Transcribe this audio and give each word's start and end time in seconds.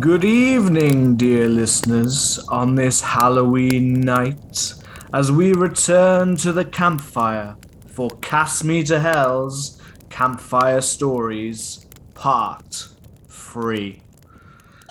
Good 0.00 0.24
evening, 0.24 1.14
dear 1.16 1.48
listeners, 1.48 2.40
on 2.48 2.74
this 2.74 3.00
Halloween 3.00 4.00
night, 4.00 4.74
as 5.12 5.30
we 5.30 5.52
return 5.52 6.36
to 6.38 6.52
the 6.52 6.64
campfire 6.64 7.56
for 7.86 8.10
Cast 8.20 8.64
Me 8.64 8.82
to 8.84 8.98
Hell's 8.98 9.80
Campfire 10.10 10.80
Stories, 10.80 11.86
Part 12.14 12.88
3. 13.28 14.02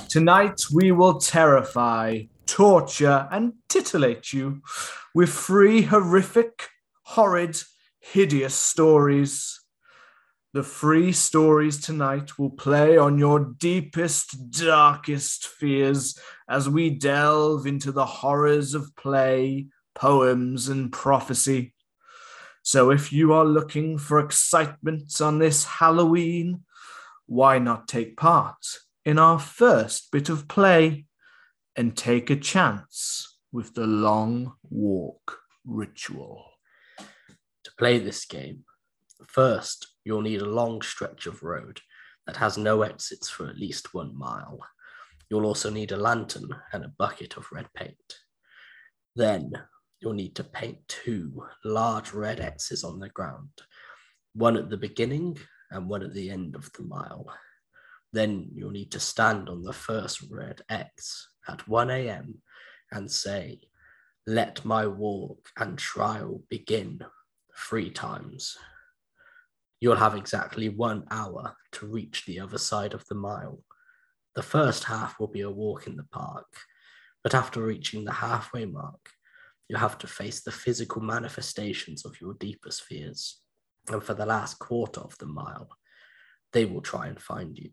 Tonight 0.07 0.61
we 0.73 0.93
will 0.93 1.19
terrify, 1.19 2.21
torture, 2.45 3.27
and 3.29 3.53
titillate 3.67 4.31
you 4.31 4.61
with 5.13 5.33
three 5.33 5.81
horrific, 5.81 6.69
horrid, 7.01 7.61
hideous 7.99 8.55
stories. 8.55 9.62
The 10.53 10.61
free 10.61 11.11
stories 11.13 11.81
tonight 11.81 12.37
will 12.37 12.51
play 12.51 12.95
on 12.95 13.17
your 13.17 13.39
deepest, 13.39 14.51
darkest 14.51 15.47
fears 15.47 16.15
as 16.47 16.69
we 16.69 16.91
delve 16.91 17.65
into 17.65 17.91
the 17.91 18.05
horrors 18.05 18.75
of 18.75 18.95
play, 18.95 19.65
poems, 19.95 20.69
and 20.69 20.91
prophecy. 20.91 21.73
So, 22.61 22.91
if 22.91 23.11
you 23.11 23.33
are 23.33 23.45
looking 23.45 23.97
for 23.97 24.19
excitement 24.19 25.19
on 25.19 25.39
this 25.39 25.65
Halloween, 25.65 26.65
why 27.25 27.57
not 27.57 27.87
take 27.87 28.15
part 28.15 28.77
in 29.03 29.17
our 29.17 29.39
first 29.39 30.11
bit 30.11 30.29
of 30.29 30.47
play 30.47 31.05
and 31.75 31.97
take 31.97 32.29
a 32.29 32.35
chance 32.35 33.39
with 33.51 33.73
the 33.73 33.87
long 33.87 34.53
walk 34.69 35.39
ritual? 35.65 36.45
To 37.63 37.71
play 37.75 37.97
this 37.97 38.25
game, 38.25 38.65
first 39.25 39.92
you'll 40.03 40.21
need 40.21 40.41
a 40.41 40.45
long 40.45 40.81
stretch 40.81 41.25
of 41.25 41.43
road 41.43 41.79
that 42.25 42.37
has 42.37 42.57
no 42.57 42.81
exits 42.81 43.29
for 43.29 43.47
at 43.47 43.57
least 43.57 43.93
one 43.93 44.17
mile. 44.17 44.59
You'll 45.29 45.45
also 45.45 45.69
need 45.69 45.91
a 45.91 45.97
lantern 45.97 46.49
and 46.71 46.85
a 46.85 46.93
bucket 46.97 47.37
of 47.37 47.51
red 47.51 47.67
paint. 47.73 48.19
Then 49.15 49.53
you'll 49.99 50.13
need 50.13 50.35
to 50.35 50.43
paint 50.43 50.79
two 50.87 51.43
large 51.63 52.13
red 52.13 52.39
X's 52.39 52.83
on 52.83 52.99
the 52.99 53.09
ground, 53.09 53.49
one 54.33 54.57
at 54.57 54.69
the 54.69 54.77
beginning 54.77 55.37
and 55.71 55.89
one 55.89 56.03
at 56.03 56.13
the 56.13 56.29
end 56.29 56.55
of 56.55 56.71
the 56.73 56.83
mile. 56.83 57.25
Then 58.11 58.49
you'll 58.53 58.71
need 58.71 58.91
to 58.91 58.99
stand 58.99 59.49
on 59.49 59.63
the 59.63 59.73
first 59.73 60.21
red 60.29 60.61
X 60.69 61.29
at 61.47 61.67
1 61.67 61.89
a.m. 61.89 62.41
and 62.91 63.09
say, 63.09 63.61
Let 64.27 64.63
my 64.63 64.85
walk 64.85 65.49
and 65.57 65.77
trial 65.77 66.43
begin 66.49 66.99
three 67.57 67.89
times. 67.89 68.55
You'll 69.83 69.97
have 69.97 70.15
exactly 70.15 70.69
one 70.69 71.03
hour 71.11 71.57
to 71.73 71.85
reach 71.85 72.23
the 72.25 72.39
other 72.39 72.57
side 72.57 72.93
of 72.93 73.05
the 73.09 73.15
mile. 73.15 73.61
The 74.33 74.41
first 74.41 74.85
half 74.85 75.19
will 75.19 75.27
be 75.27 75.41
a 75.41 75.49
walk 75.49 75.87
in 75.87 75.97
the 75.97 76.05
park, 76.05 76.47
but 77.21 77.35
after 77.35 77.61
reaching 77.61 78.05
the 78.05 78.13
halfway 78.13 78.63
mark, 78.63 79.09
you 79.67 79.75
have 79.75 79.97
to 79.97 80.07
face 80.07 80.41
the 80.41 80.53
physical 80.53 81.01
manifestations 81.01 82.05
of 82.05 82.21
your 82.21 82.33
deepest 82.35 82.83
fears. 82.83 83.41
And 83.91 84.01
for 84.01 84.13
the 84.13 84.25
last 84.25 84.57
quarter 84.57 85.01
of 85.01 85.17
the 85.17 85.25
mile, 85.25 85.67
they 86.53 86.63
will 86.63 86.79
try 86.79 87.07
and 87.07 87.21
find 87.21 87.59
you. 87.59 87.71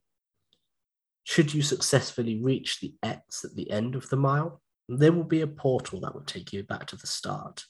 Should 1.22 1.54
you 1.54 1.62
successfully 1.62 2.42
reach 2.42 2.80
the 2.80 2.92
X 3.04 3.44
at 3.44 3.54
the 3.54 3.70
end 3.70 3.94
of 3.94 4.10
the 4.10 4.16
mile, 4.16 4.60
there 4.88 5.12
will 5.12 5.22
be 5.22 5.42
a 5.42 5.46
portal 5.46 6.00
that 6.00 6.14
will 6.16 6.22
take 6.24 6.52
you 6.52 6.64
back 6.64 6.86
to 6.86 6.96
the 6.96 7.06
start, 7.06 7.62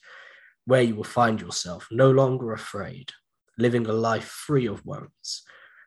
where 0.65 0.81
you 0.81 0.95
will 0.95 1.03
find 1.03 1.39
yourself 1.39 1.87
no 1.91 2.09
longer 2.09 2.53
afraid, 2.53 3.11
living 3.61 3.85
a 3.85 3.93
life 3.93 4.25
free 4.25 4.67
of 4.67 4.85
worries 4.85 5.43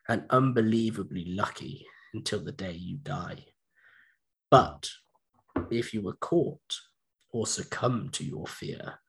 and 0.07 0.23
unbelievably 0.29 1.25
lucky 1.35 1.85
until 2.13 2.39
the 2.39 2.51
day 2.51 2.71
you 2.71 2.97
die. 2.97 3.45
But 4.49 4.89
if 5.69 5.93
you 5.93 6.01
were 6.01 6.15
caught 6.15 6.77
or 7.31 7.45
succumb 7.45 8.09
to 8.13 8.23
your 8.23 8.47
fear, 8.47 8.99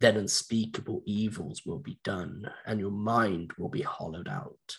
then 0.00 0.16
unspeakable 0.16 1.02
evils 1.06 1.62
will 1.64 1.78
be 1.78 2.00
done 2.02 2.50
and 2.66 2.80
your 2.80 2.90
mind 2.90 3.52
will 3.56 3.68
be 3.68 3.82
hollowed 3.82 4.28
out, 4.28 4.76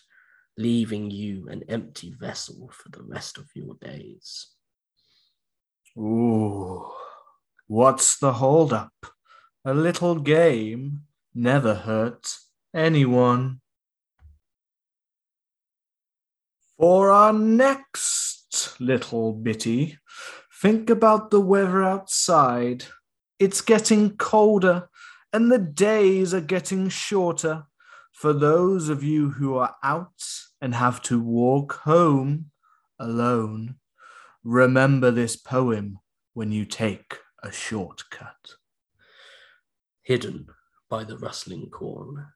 leaving 0.58 1.10
you 1.10 1.48
an 1.48 1.62
empty 1.68 2.14
vessel 2.20 2.70
for 2.74 2.90
the 2.90 3.02
rest 3.02 3.38
of 3.38 3.48
your 3.54 3.74
days. 3.80 4.48
Ooh, 5.96 6.92
what's 7.68 8.18
the 8.18 8.34
holdup? 8.34 8.92
A 9.64 9.72
little 9.72 10.16
game 10.16 11.04
never 11.34 11.74
hurts 11.74 12.43
anyone. 12.74 13.60
For 16.78 17.10
our 17.10 17.32
next 17.32 18.80
little 18.80 19.32
bitty, 19.32 19.98
think 20.60 20.90
about 20.90 21.30
the 21.30 21.40
weather 21.40 21.82
outside. 21.82 22.84
It's 23.38 23.60
getting 23.60 24.16
colder 24.16 24.88
and 25.32 25.50
the 25.50 25.58
days 25.58 26.34
are 26.34 26.40
getting 26.40 26.88
shorter. 26.88 27.64
For 28.12 28.32
those 28.32 28.88
of 28.88 29.02
you 29.02 29.30
who 29.30 29.56
are 29.56 29.74
out 29.82 30.22
and 30.60 30.74
have 30.74 31.02
to 31.02 31.20
walk 31.20 31.80
home 31.80 32.50
alone, 32.98 33.76
remember 34.42 35.10
this 35.10 35.36
poem 35.36 35.98
when 36.32 36.52
you 36.52 36.64
take 36.64 37.18
a 37.42 37.50
shortcut. 37.50 38.54
Hidden 40.02 40.46
by 40.88 41.04
the 41.04 41.18
rustling 41.18 41.70
corn. 41.70 42.26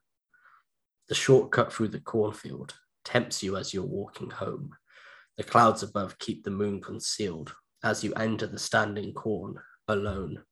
The 1.08 1.14
shortcut 1.14 1.72
through 1.72 1.88
the 1.88 2.00
cornfield 2.00 2.74
tempts 3.04 3.42
you 3.42 3.56
as 3.56 3.72
you're 3.72 3.84
walking 3.84 4.30
home. 4.30 4.72
The 5.38 5.44
clouds 5.44 5.82
above 5.82 6.18
keep 6.18 6.44
the 6.44 6.50
moon 6.50 6.80
concealed 6.82 7.54
as 7.82 8.04
you 8.04 8.12
enter 8.14 8.46
the 8.46 8.58
standing 8.58 9.14
corn 9.14 9.56
alone. 9.86 10.42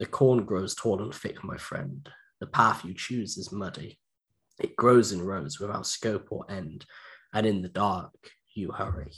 The 0.00 0.06
corn 0.06 0.44
grows 0.44 0.74
tall 0.74 1.02
and 1.02 1.14
thick, 1.14 1.44
my 1.44 1.56
friend. 1.56 2.08
The 2.40 2.46
path 2.46 2.84
you 2.84 2.94
choose 2.94 3.36
is 3.36 3.52
muddy. 3.52 3.98
It 4.60 4.74
grows 4.76 5.12
in 5.12 5.22
rows 5.22 5.60
without 5.60 5.86
scope 5.86 6.28
or 6.30 6.50
end, 6.50 6.84
and 7.32 7.46
in 7.46 7.62
the 7.62 7.68
dark 7.68 8.14
you 8.54 8.72
hurry. 8.72 9.12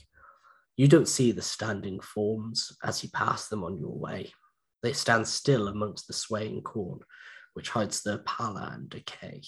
You 0.77 0.89
don't 0.89 1.09
see 1.09 1.33
the 1.33 1.43
standing 1.43 2.01
forms 2.01 2.77
as 2.83 3.03
you 3.03 3.11
pass 3.11 3.49
them 3.49 3.65
on 3.65 3.79
your 3.79 3.97
way. 3.97 4.33
They 4.83 4.93
stand 4.93 5.27
still 5.29 5.69
amongst 5.69 6.07
the 6.07 6.13
swaying 6.13 6.63
corn, 6.63 7.01
which 7.55 7.71
hides 7.71 8.03
their 8.03 8.19
pallor 8.19 8.71
and 8.73 8.89
decay. 8.89 9.43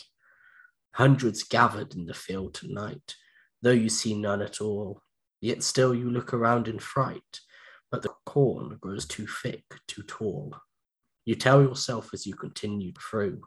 Hundreds 0.94 1.42
gathered 1.42 1.94
in 1.94 2.04
the 2.06 2.14
field 2.14 2.54
tonight, 2.54 3.14
though 3.62 3.70
you 3.70 3.88
see 3.88 4.14
none 4.14 4.42
at 4.42 4.60
all. 4.60 5.02
Yet 5.40 5.62
still 5.62 5.94
you 5.94 6.10
look 6.10 6.34
around 6.34 6.68
in 6.68 6.78
fright, 6.78 7.40
but 7.90 8.02
the 8.02 8.12
corn 8.26 8.76
grows 8.80 9.06
too 9.06 9.26
thick, 9.26 9.64
too 9.88 10.02
tall. 10.02 10.54
You 11.24 11.34
tell 11.34 11.62
yourself 11.62 12.10
as 12.12 12.26
you 12.26 12.34
continue 12.34 12.92
through, 12.92 13.42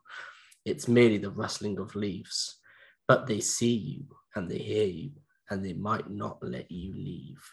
it's 0.65 0.87
merely 0.87 1.17
the 1.17 1.29
rustling 1.29 1.77
of 1.79 1.95
leaves, 1.95 2.59
but 3.07 3.27
they 3.27 3.39
see 3.39 3.73
you 3.73 4.05
and 4.35 4.49
they 4.49 4.57
hear 4.57 4.87
you, 4.87 5.11
and 5.49 5.63
they 5.63 5.73
might 5.73 6.09
not 6.09 6.39
let 6.41 6.71
you 6.71 6.93
leave. 6.93 7.43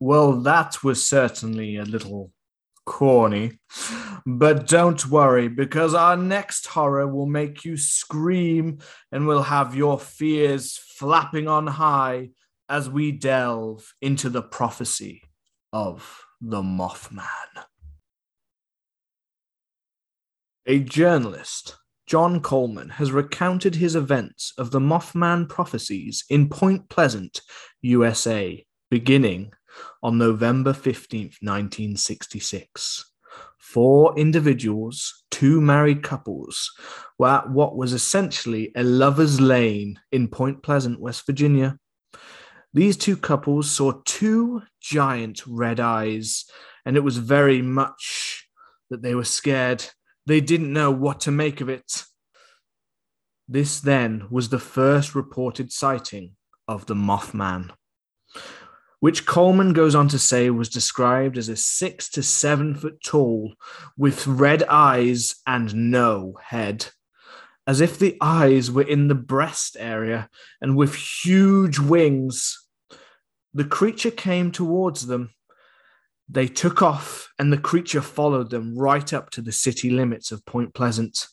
Well, 0.00 0.40
that 0.42 0.84
was 0.84 1.08
certainly 1.08 1.76
a 1.76 1.84
little 1.84 2.32
corny. 2.88 3.58
But 4.26 4.66
don't 4.66 5.06
worry, 5.06 5.48
because 5.48 5.94
our 5.94 6.16
next 6.16 6.66
horror 6.66 7.06
will 7.06 7.26
make 7.26 7.64
you 7.64 7.76
scream 7.76 8.78
and 9.12 9.26
will 9.26 9.42
have 9.42 9.76
your 9.76 9.98
fears 9.98 10.78
flapping 10.96 11.46
on 11.46 11.66
high 11.66 12.30
as 12.68 12.90
we 12.90 13.12
delve 13.12 13.94
into 14.00 14.28
the 14.30 14.42
prophecy 14.42 15.22
of 15.72 16.22
the 16.40 16.62
Mothman. 16.62 17.64
A 20.66 20.80
journalist, 20.80 21.76
John 22.06 22.40
Coleman, 22.40 22.90
has 22.90 23.12
recounted 23.12 23.76
his 23.76 23.94
events 23.96 24.52
of 24.58 24.70
the 24.70 24.80
Mothman 24.80 25.48
prophecies 25.48 26.24
in 26.28 26.48
Point 26.48 26.88
Pleasant, 26.88 27.40
USA, 27.82 28.66
beginning 28.90 29.52
on 30.02 30.18
November 30.18 30.72
15th, 30.72 31.36
1966. 31.42 33.10
Four 33.58 34.18
individuals, 34.18 35.24
two 35.30 35.60
married 35.60 36.02
couples, 36.02 36.72
were 37.18 37.28
at 37.28 37.50
what 37.50 37.76
was 37.76 37.92
essentially 37.92 38.72
a 38.74 38.82
lover's 38.82 39.40
lane 39.40 40.00
in 40.10 40.28
Point 40.28 40.62
Pleasant, 40.62 41.00
West 41.00 41.26
Virginia. 41.26 41.78
These 42.72 42.96
two 42.96 43.16
couples 43.16 43.70
saw 43.70 44.00
two 44.04 44.62
giant 44.80 45.42
red 45.46 45.80
eyes, 45.80 46.44
and 46.84 46.96
it 46.96 47.04
was 47.04 47.18
very 47.18 47.60
much 47.60 48.48
that 48.90 49.02
they 49.02 49.14
were 49.14 49.24
scared. 49.24 49.84
They 50.26 50.40
didn't 50.40 50.72
know 50.72 50.90
what 50.90 51.20
to 51.20 51.30
make 51.30 51.60
of 51.60 51.68
it. 51.68 52.04
This 53.46 53.80
then 53.80 54.26
was 54.30 54.48
the 54.48 54.58
first 54.58 55.14
reported 55.14 55.72
sighting 55.72 56.36
of 56.66 56.86
the 56.86 56.94
Mothman 56.94 57.70
which 59.00 59.26
Coleman 59.26 59.72
goes 59.72 59.94
on 59.94 60.08
to 60.08 60.18
say 60.18 60.50
was 60.50 60.68
described 60.68 61.38
as 61.38 61.48
a 61.48 61.56
six 61.56 62.08
to 62.10 62.22
seven 62.22 62.74
foot 62.74 63.02
tall 63.04 63.54
with 63.96 64.26
red 64.26 64.64
eyes 64.64 65.36
and 65.46 65.90
no 65.90 66.36
head, 66.42 66.88
as 67.66 67.80
if 67.80 67.98
the 67.98 68.16
eyes 68.20 68.70
were 68.70 68.82
in 68.82 69.08
the 69.08 69.14
breast 69.14 69.76
area 69.78 70.28
and 70.60 70.76
with 70.76 70.94
huge 70.94 71.78
wings. 71.78 72.66
The 73.54 73.64
creature 73.64 74.10
came 74.10 74.50
towards 74.50 75.06
them. 75.06 75.30
They 76.28 76.46
took 76.46 76.82
off, 76.82 77.32
and 77.38 77.50
the 77.50 77.58
creature 77.58 78.02
followed 78.02 78.50
them 78.50 78.76
right 78.76 79.12
up 79.14 79.30
to 79.30 79.40
the 79.40 79.52
city 79.52 79.88
limits 79.88 80.30
of 80.30 80.44
Point 80.44 80.74
Pleasant. 80.74 81.26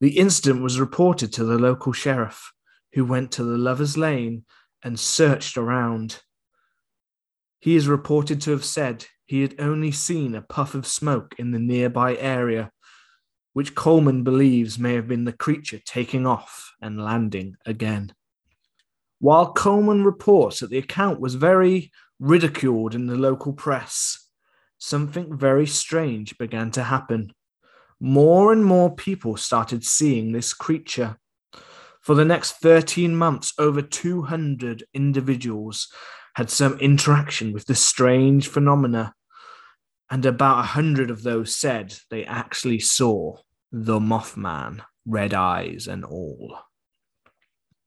The 0.00 0.18
incident 0.18 0.62
was 0.62 0.80
reported 0.80 1.32
to 1.34 1.44
the 1.44 1.58
local 1.58 1.92
sheriff, 1.92 2.52
who 2.94 3.04
went 3.04 3.30
to 3.32 3.44
the 3.44 3.58
Lover's 3.58 3.96
Lane 3.96 4.44
and 4.82 4.98
searched 4.98 5.56
around. 5.56 6.20
He 7.60 7.74
is 7.74 7.88
reported 7.88 8.40
to 8.42 8.52
have 8.52 8.64
said 8.64 9.06
he 9.26 9.42
had 9.42 9.56
only 9.58 9.92
seen 9.92 10.34
a 10.34 10.42
puff 10.42 10.74
of 10.74 10.86
smoke 10.86 11.34
in 11.38 11.50
the 11.50 11.58
nearby 11.58 12.16
area, 12.16 12.70
which 13.52 13.74
Coleman 13.74 14.22
believes 14.22 14.78
may 14.78 14.94
have 14.94 15.08
been 15.08 15.24
the 15.24 15.32
creature 15.32 15.80
taking 15.84 16.26
off 16.26 16.72
and 16.80 17.02
landing 17.02 17.56
again. 17.66 18.12
While 19.18 19.52
Coleman 19.52 20.04
reports 20.04 20.60
that 20.60 20.70
the 20.70 20.78
account 20.78 21.20
was 21.20 21.34
very 21.34 21.90
ridiculed 22.20 22.94
in 22.94 23.06
the 23.06 23.16
local 23.16 23.52
press, 23.52 24.28
something 24.78 25.36
very 25.36 25.66
strange 25.66 26.38
began 26.38 26.70
to 26.72 26.84
happen. 26.84 27.32
More 28.00 28.52
and 28.52 28.64
more 28.64 28.94
people 28.94 29.36
started 29.36 29.84
seeing 29.84 30.30
this 30.30 30.54
creature. 30.54 31.16
For 32.00 32.14
the 32.14 32.24
next 32.24 32.52
13 32.62 33.16
months, 33.16 33.52
over 33.58 33.82
200 33.82 34.84
individuals 34.94 35.92
had 36.38 36.50
some 36.50 36.78
interaction 36.78 37.52
with 37.52 37.64
the 37.66 37.74
strange 37.74 38.46
phenomena, 38.46 39.12
and 40.08 40.24
about 40.24 40.60
a 40.60 40.68
hundred 40.68 41.10
of 41.10 41.24
those 41.24 41.56
said 41.56 41.92
they 42.10 42.24
actually 42.24 42.78
saw 42.78 43.36
the 43.72 43.98
Mothman, 43.98 44.80
red 45.04 45.34
eyes 45.34 45.88
and 45.88 46.04
all. 46.04 46.60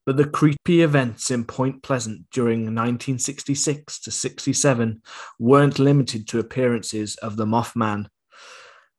But 0.06 0.18
the 0.18 0.28
creepy 0.28 0.82
events 0.82 1.32
in 1.32 1.46
Point 1.46 1.82
Pleasant 1.82 2.30
during 2.30 2.64
1966 2.64 4.02
to 4.02 4.12
67 4.12 5.02
weren't 5.40 5.80
limited 5.80 6.28
to 6.28 6.40
appearances 6.40 7.16
of 7.16 7.38
the 7.38 7.46
Mothman. 7.46 8.08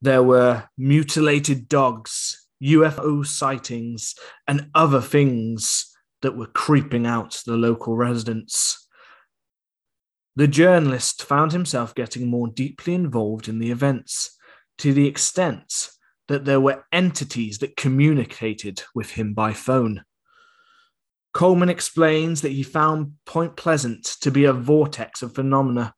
There 0.00 0.22
were 0.22 0.64
mutilated 0.78 1.68
dogs, 1.68 2.48
UFO 2.64 3.26
sightings, 3.26 4.14
and 4.48 4.70
other 4.74 5.02
things 5.02 5.94
that 6.22 6.38
were 6.38 6.46
creeping 6.46 7.06
out 7.06 7.42
the 7.44 7.58
local 7.58 7.94
residents. 7.96 8.81
The 10.34 10.48
journalist 10.48 11.22
found 11.22 11.52
himself 11.52 11.94
getting 11.94 12.28
more 12.28 12.48
deeply 12.48 12.94
involved 12.94 13.48
in 13.48 13.58
the 13.58 13.70
events 13.70 14.36
to 14.78 14.94
the 14.94 15.06
extent 15.06 15.90
that 16.28 16.46
there 16.46 16.60
were 16.60 16.84
entities 16.90 17.58
that 17.58 17.76
communicated 17.76 18.82
with 18.94 19.10
him 19.10 19.34
by 19.34 19.52
phone. 19.52 20.04
Coleman 21.34 21.68
explains 21.68 22.40
that 22.42 22.52
he 22.52 22.62
found 22.62 23.12
Point 23.26 23.56
Pleasant 23.56 24.04
to 24.20 24.30
be 24.30 24.44
a 24.44 24.52
vortex 24.52 25.22
of 25.22 25.34
phenomena 25.34 25.94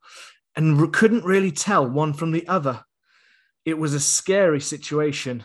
and 0.56 0.92
couldn't 0.92 1.25
really 1.25 1.52
tell 1.52 1.88
one 1.88 2.12
from 2.12 2.32
the 2.32 2.46
other. 2.48 2.82
It 3.64 3.78
was 3.78 3.94
a 3.94 4.00
scary 4.00 4.60
situation. 4.60 5.44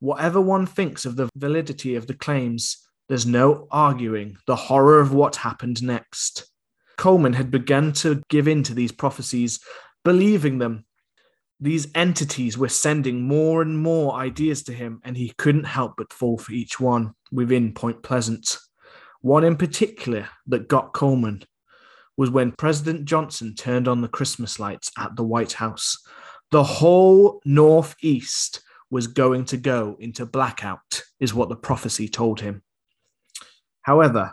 Whatever 0.00 0.40
one 0.40 0.66
thinks 0.66 1.04
of 1.04 1.16
the 1.16 1.28
validity 1.34 1.94
of 1.96 2.06
the 2.06 2.14
claims, 2.14 2.78
there's 3.08 3.26
no 3.26 3.66
arguing 3.70 4.36
the 4.46 4.56
horror 4.56 5.00
of 5.00 5.12
what 5.12 5.36
happened 5.36 5.82
next. 5.82 6.50
Coleman 6.98 7.32
had 7.32 7.50
begun 7.50 7.92
to 7.94 8.22
give 8.28 8.48
in 8.48 8.62
to 8.64 8.74
these 8.74 8.92
prophecies, 8.92 9.60
believing 10.04 10.58
them. 10.58 10.84
These 11.60 11.88
entities 11.94 12.58
were 12.58 12.68
sending 12.68 13.22
more 13.22 13.62
and 13.62 13.78
more 13.78 14.14
ideas 14.14 14.62
to 14.64 14.72
him, 14.72 15.00
and 15.04 15.16
he 15.16 15.32
couldn't 15.38 15.64
help 15.64 15.94
but 15.96 16.12
fall 16.12 16.36
for 16.36 16.52
each 16.52 16.78
one 16.78 17.14
within 17.32 17.72
Point 17.72 18.02
Pleasant. 18.02 18.58
One 19.22 19.44
in 19.44 19.56
particular 19.56 20.28
that 20.48 20.68
got 20.68 20.92
Coleman 20.92 21.44
was 22.16 22.30
when 22.30 22.52
President 22.52 23.04
Johnson 23.04 23.54
turned 23.54 23.88
on 23.88 24.00
the 24.00 24.08
Christmas 24.08 24.58
lights 24.58 24.90
at 24.98 25.16
the 25.16 25.24
White 25.24 25.52
House. 25.52 25.96
The 26.50 26.64
whole 26.64 27.40
Northeast 27.44 28.60
was 28.90 29.06
going 29.06 29.44
to 29.46 29.56
go 29.56 29.96
into 30.00 30.26
blackout, 30.26 31.02
is 31.20 31.34
what 31.34 31.48
the 31.48 31.56
prophecy 31.56 32.08
told 32.08 32.40
him. 32.40 32.62
However, 33.82 34.32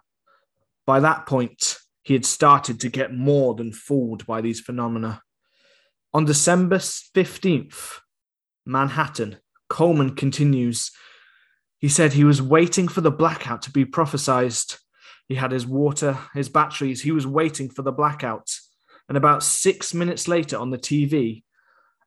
by 0.86 1.00
that 1.00 1.26
point, 1.26 1.78
he 2.06 2.14
had 2.14 2.26
started 2.26 2.80
to 2.80 2.90
get 2.90 3.16
more 3.16 3.56
than 3.56 3.74
fooled 3.74 4.28
by 4.28 4.40
these 4.40 4.62
phenomena. 4.62 5.24
On 6.14 6.24
December 6.24 6.78
15th, 6.78 8.00
Manhattan, 8.64 9.38
Coleman 9.70 10.16
continues. 10.16 10.92
He 11.80 11.90
said 11.90 12.14
he 12.14 12.24
was 12.24 12.44
waiting 12.44 12.88
for 12.88 13.02
the 13.02 13.12
blackout 13.12 13.64
to 13.64 13.72
be 13.72 13.86
prophesied. 13.86 14.54
He 15.28 15.34
had 15.34 15.52
his 15.52 15.66
water, 15.66 16.20
his 16.36 16.48
batteries, 16.48 17.02
he 17.02 17.12
was 17.12 17.26
waiting 17.26 17.72
for 17.72 17.82
the 17.82 17.92
blackout. 17.92 18.52
And 19.10 19.18
about 19.18 19.42
six 19.42 19.92
minutes 19.92 20.28
later 20.28 20.60
on 20.60 20.70
the 20.70 20.78
TV, 20.78 21.44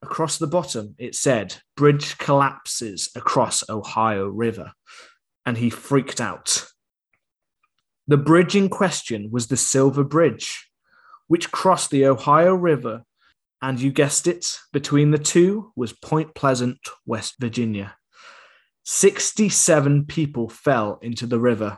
across 0.01 0.37
the 0.37 0.47
bottom, 0.47 0.95
it 0.97 1.13
said, 1.13 1.57
Bridge 1.75 2.17
collapses 2.17 3.09
across 3.15 3.69
Ohio 3.69 4.27
River. 4.27 4.71
And 5.45 5.57
he 5.57 5.69
freaked 5.69 6.21
out. 6.21 6.68
The 8.09 8.17
bridge 8.17 8.55
in 8.55 8.69
question 8.69 9.29
was 9.29 9.45
the 9.45 9.55
Silver 9.55 10.03
Bridge, 10.03 10.67
which 11.27 11.51
crossed 11.51 11.91
the 11.91 12.07
Ohio 12.07 12.55
River, 12.55 13.03
and 13.61 13.79
you 13.79 13.91
guessed 13.91 14.25
it, 14.25 14.57
between 14.73 15.11
the 15.11 15.19
two 15.19 15.71
was 15.75 15.93
Point 15.93 16.33
Pleasant, 16.33 16.79
West 17.05 17.35
Virginia. 17.39 17.97
67 18.83 20.05
people 20.05 20.49
fell 20.49 20.97
into 21.03 21.27
the 21.27 21.39
river, 21.39 21.77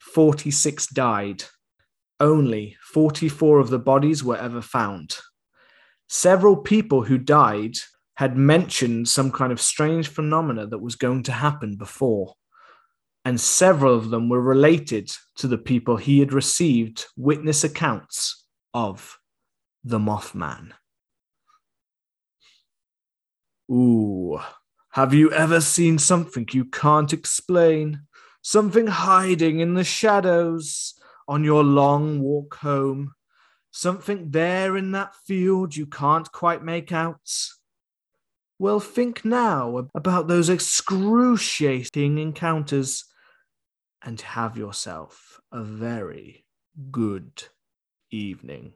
46 0.00 0.88
died. 0.88 1.44
Only 2.18 2.76
44 2.92 3.60
of 3.60 3.70
the 3.70 3.78
bodies 3.78 4.24
were 4.24 4.36
ever 4.36 4.60
found. 4.60 5.18
Several 6.08 6.56
people 6.56 7.04
who 7.04 7.18
died 7.18 7.74
had 8.16 8.36
mentioned 8.36 9.08
some 9.08 9.30
kind 9.30 9.52
of 9.52 9.60
strange 9.60 10.08
phenomena 10.08 10.66
that 10.66 10.82
was 10.82 10.96
going 10.96 11.22
to 11.22 11.30
happen 11.30 11.76
before 11.76 12.34
and 13.28 13.38
several 13.38 13.94
of 13.94 14.08
them 14.08 14.30
were 14.30 14.40
related 14.40 15.12
to 15.36 15.46
the 15.46 15.58
people 15.58 15.98
he 15.98 16.18
had 16.18 16.32
received 16.32 17.04
witness 17.14 17.62
accounts 17.62 18.46
of 18.72 19.18
the 19.84 19.98
Mothman. 19.98 20.70
Ooh, 23.70 24.40
have 24.92 25.12
you 25.12 25.30
ever 25.30 25.60
seen 25.60 25.98
something 25.98 26.48
you 26.52 26.64
can't 26.64 27.12
explain? 27.12 28.00
Something 28.40 28.86
hiding 28.86 29.60
in 29.60 29.74
the 29.74 29.84
shadows 29.84 30.94
on 31.28 31.44
your 31.44 31.62
long 31.62 32.20
walk 32.20 32.54
home? 32.54 33.12
Something 33.72 34.30
there 34.30 34.74
in 34.74 34.92
that 34.92 35.14
field 35.26 35.76
you 35.76 35.84
can't 35.84 36.32
quite 36.32 36.64
make 36.64 36.92
out? 36.92 37.30
Well, 38.58 38.80
think 38.80 39.22
now 39.22 39.90
about 39.94 40.28
those 40.28 40.48
excruciating 40.48 42.16
encounters 42.16 43.04
and 44.02 44.20
have 44.20 44.56
yourself 44.56 45.40
a 45.52 45.62
very 45.62 46.44
good 46.90 47.44
evening. 48.10 48.72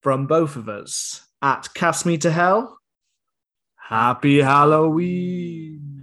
From 0.00 0.26
both 0.26 0.56
of 0.56 0.68
us 0.68 1.26
at 1.42 1.68
Cast 1.74 2.06
Me 2.06 2.18
to 2.18 2.30
Hell, 2.30 2.78
happy 3.76 4.40
Halloween. 4.40 5.95